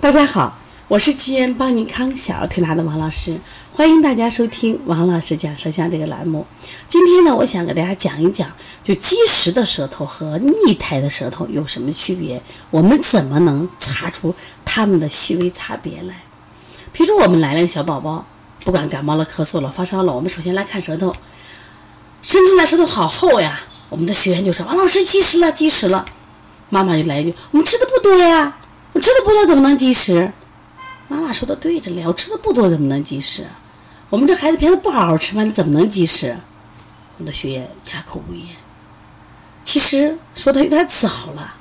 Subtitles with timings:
[0.00, 0.56] 大家好，
[0.88, 3.38] 我是吉言邦尼康小儿推拿的王老师，
[3.70, 6.46] 欢迎大家收听王老师讲舌象这个栏目。
[6.88, 8.50] 今天呢，我想给大家讲一讲，
[8.82, 14.34] 就积食的舌头和逆苔的舌头有什么区别，我们怎么能查出
[14.64, 16.14] 它们的细微差别来？
[16.94, 18.24] 比如我们来了个小宝宝，
[18.64, 21.14] 不管感冒了、咳嗽了、发烧了，我们首先来看舌头，
[22.22, 23.60] 伸出来舌头好厚呀。
[23.90, 26.06] 我们的学员就说：“王老师积食了，积食了。”
[26.70, 28.56] 妈妈就来一句：“我们吃的不多呀。”
[28.92, 30.32] 我吃的不多怎么能积食？
[31.08, 33.46] 妈妈说的对着嘞，我吃的不多怎么能积食？
[34.08, 36.36] 我们这孩子平时不好好吃饭，怎么能积食？
[37.18, 38.46] 我的学员哑口无言。
[39.62, 41.54] 其实说的有点早了，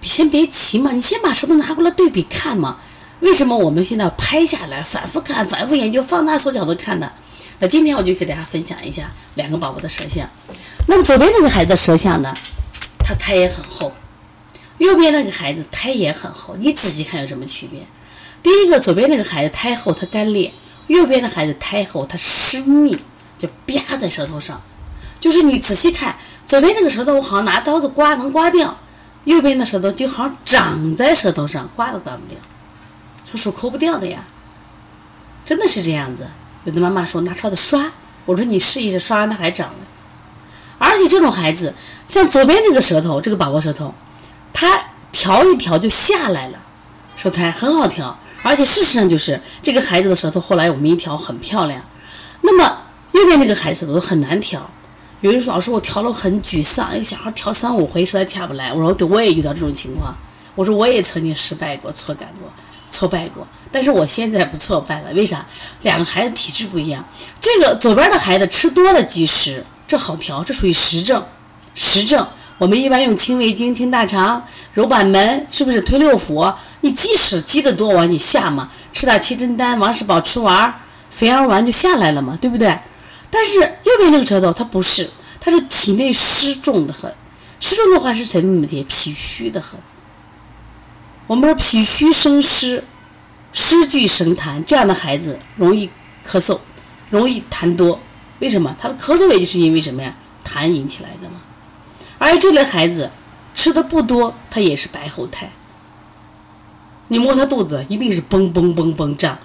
[0.00, 2.78] 先别急嘛，你先把舌头拿过来对比看嘛。
[3.20, 7.10] 为什么我们现在要拍下来，反复看，反复研究，放大缩小的看呢？
[7.58, 10.28] 那今天我就给大家分享一下两个宝宝的舌象。
[10.88, 12.34] 那么左边这个孩子的舌象呢，
[12.98, 13.92] 他苔也很厚。
[14.78, 17.80] 右边那个孩子苔也很厚，你仔细看有什么区别？
[18.42, 20.50] 第一个，左边那个孩子苔厚，它干裂；
[20.88, 22.98] 右边的孩子苔厚，它湿腻，
[23.38, 24.60] 就啪在舌头上。
[25.20, 28.76] 就是你仔细看，左边那个舌头我好像拿刀子刮能刮掉，
[29.24, 32.36] 右边的舌头就好像长在舌头上，刮都刮不掉，
[33.30, 34.26] 说手抠不掉的呀，
[35.44, 36.26] 真的是这样子。
[36.64, 37.92] 有的妈妈说拿刷子刷，
[38.24, 39.70] 我说你试一试，刷完它还长。
[40.78, 41.72] 而且这种孩子，
[42.08, 43.94] 像左边这个舌头，这个宝宝舌头。
[44.52, 46.58] 他调一调就下来了，
[47.16, 51.82] 舌苔很好调，而且事实上就是这个孩子的舌头后来我们一调很漂亮。
[52.42, 52.78] 那么
[53.12, 54.68] 右边这个孩子舌头很难调，
[55.20, 58.72] 有人说老师我调了很沮丧，一个小孩调三五回实在下不来。
[58.72, 60.14] 我说对，我也遇到这种情况，
[60.54, 62.52] 我说我也曾经失败过、挫感过、
[62.90, 65.46] 挫败过，但是我现在不挫败了，为啥？
[65.82, 67.04] 两个孩子体质不一样，
[67.40, 71.24] 这个左边的孩子吃多了积食，这好调，这属于实症，
[71.74, 72.26] 实症。
[72.58, 76.54] 我们一般用清胃经、清大肠、揉板门，是不是推六腑？
[76.82, 80.72] 你积食积得多往你下嘛，吃点七珍丹、王氏宝吃丸、
[81.10, 82.78] 肥儿丸就下来了嘛，对不对？
[83.30, 85.08] 但是右边这个舌头它不是，
[85.40, 87.12] 它是体内湿重的很，
[87.58, 88.84] 湿重的话是什么问题？
[88.84, 89.78] 脾虚的很。
[91.26, 92.84] 我们说脾虚生湿，
[93.52, 95.88] 湿聚生痰，这样的孩子容易
[96.26, 96.58] 咳嗽，
[97.10, 97.98] 容易痰多。
[98.40, 98.76] 为什么？
[98.78, 100.14] 他的咳嗽也就是因为什么呀？
[100.44, 101.36] 痰引起来的嘛。
[102.22, 103.10] 而这类孩子
[103.52, 105.50] 吃的不多，他也是白厚苔。
[107.08, 109.36] 你摸他肚子，一定是嘣嘣嘣嘣胀。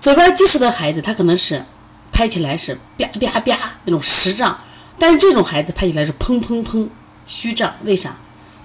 [0.00, 1.64] 左边积食的孩子，他可能是
[2.12, 4.56] 拍起来是啪啪啪那种实胀，
[5.00, 6.88] 但是这种孩子拍起来是砰砰砰
[7.26, 7.74] 虚胀。
[7.82, 8.14] 为啥？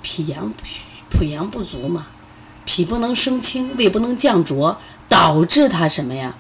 [0.03, 0.53] 脾阳
[1.09, 2.05] 补阳不足嘛，
[2.63, 4.77] 脾不能升清，胃不能降浊，
[5.09, 6.35] 导致他什么呀？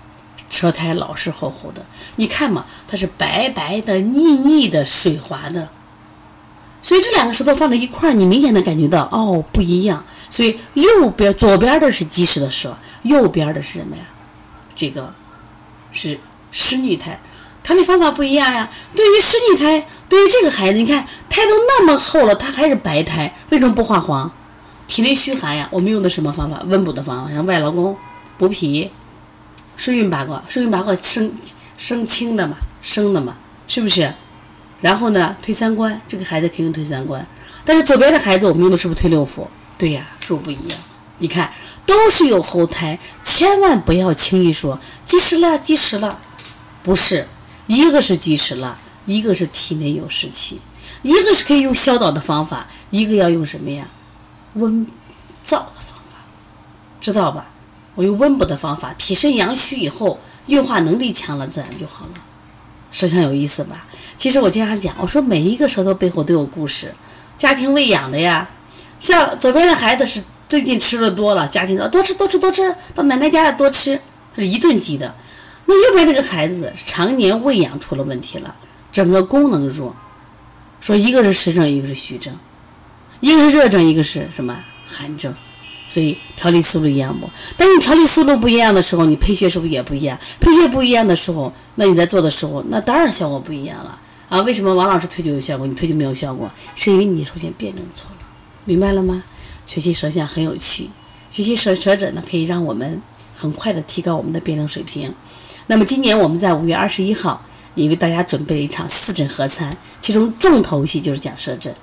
[0.51, 1.83] 舌苔老是厚厚的。
[2.17, 5.69] 你看嘛，它是白白的、腻腻的、水滑的。
[6.81, 10.03] 所以这两个舌头放在一块儿，你明显能感觉到哦不一样。
[10.29, 14.03] 所以右边左边的是积食的舌，右边的是什么呀？
[14.75, 15.13] 这个
[15.91, 16.19] 是
[16.51, 17.19] 湿腻苔，
[17.63, 18.69] 它的方法不一样呀。
[18.95, 24.31] 对于湿腻苔，对于这个孩子，你看胎都那么厚了，它还是白苔，为什么不化黄？
[24.87, 25.67] 体内虚寒呀。
[25.71, 26.61] 我们用的什么方法？
[26.67, 27.97] 温补的方法，像外劳宫
[28.37, 28.91] 补脾、
[29.75, 31.31] 顺运八卦，顺运八卦生
[31.77, 33.35] 生清的嘛，生的嘛，
[33.67, 34.13] 是不是？
[34.81, 37.25] 然后呢，推三关，这个孩子可以用推三关，
[37.65, 39.47] 但是左边的孩子我们用的是不是推六腑？
[39.77, 40.79] 对呀，是不是不一样？
[41.19, 41.51] 你看，
[41.85, 46.19] 都是有后苔，千万不要轻易说积食了，积食了，
[46.83, 47.27] 不是，
[47.65, 50.61] 一个是积食了，一个是体内有湿气，
[51.01, 53.87] 一个是可以用消导的方法，一个要用什么呀？
[54.53, 54.85] 温
[55.43, 56.19] 燥的方法，
[57.01, 57.49] 知道吧？
[57.95, 62.11] 我用温补的方法，脾肾阳虚以后，运化能力强了，自然就好了。
[62.91, 63.85] 舌象有意思吧？
[64.17, 66.93] 其实我经常讲，我说每一个舌头背后都有故事，
[67.37, 68.49] 家庭喂养的呀。
[68.99, 73.99] 像左边的孩子是最近吃的多了，家庭说多吃多吃多吃，到奶奶家里多吃，
[74.35, 75.13] 他是一顿积的。
[75.65, 78.55] 那右边这个孩子常年喂养出了问题了，
[78.91, 79.95] 整个功能弱。
[80.79, 82.33] 说一个是实症，一个是虚症，
[83.19, 85.35] 一个是热症，一个是什么寒症。
[85.87, 87.27] 所以调理思路一样不？
[87.57, 90.19] 当你调理思路不一样的时候，你配穴是不是也不一样？
[90.39, 93.97] 配穴不一样的时候，那你在做的时候，那当然效果不一样了
[94.27, 94.41] 啊！
[94.41, 96.51] 为什么王老师推就有效果，你推就没有效果？
[96.75, 98.17] 是因为你首先辩证错了，
[98.65, 99.23] 明白了吗？
[99.65, 100.89] 学习舌象很有趣，
[101.29, 103.01] 学习舌舌诊呢，可以让我们
[103.33, 105.13] 很快的提高我们的辩证水平。
[105.67, 107.41] 那么今年我们在五月二十一号
[107.75, 111.73] 也为大家准备了一场四诊合参，其中重头戏就是讲舌诊，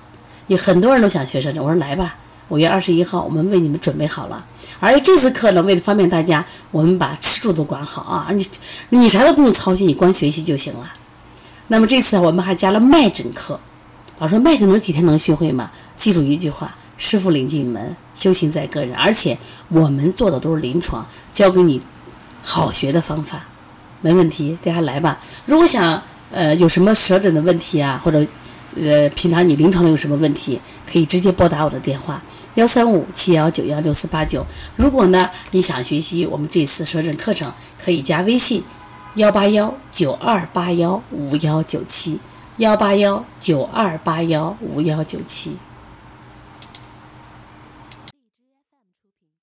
[0.49, 2.17] 有很多人都想学舌诊，我说来吧。
[2.49, 4.45] 五月二十一号，我们为你们准备好了。
[4.79, 8.29] 而这次课呢，为了方便大家，我们把吃住都管好啊！
[8.33, 8.47] 你
[8.91, 10.93] 你啥都不用操心，你光学习就行了。
[11.69, 13.59] 那么这次我们还加了脉诊课。
[14.19, 15.71] 老师说，脉诊能几天能学会吗？
[15.97, 19.37] 记住一句话：师傅领进门，修行在个人，而且
[19.69, 21.81] 我们做的都是临床，教给你
[22.43, 23.47] 好学的方法，
[24.03, 25.19] 没问题，大家来吧。
[25.47, 26.01] 如果想
[26.31, 28.25] 呃有什么舌诊的问题啊，或者
[28.77, 30.61] 呃平常你临床有什么问题，
[30.91, 32.23] 可以直接拨打我的电话
[32.55, 34.45] 幺三五七幺九幺六四八九。
[34.77, 38.63] 如果呢你想学习我们这次舌诊课程，可以加微信
[39.17, 42.19] 幺八幺九二八幺五幺九七
[42.57, 45.57] 幺八幺九二八幺五幺九七。